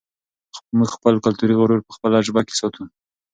موږ 0.77 0.89
خپل 0.97 1.13
کلتوري 1.25 1.55
غرور 1.59 1.79
په 1.83 1.91
خپله 1.97 2.17
ژبه 2.27 2.41
کې 2.47 2.53
ساتو. 2.59 2.83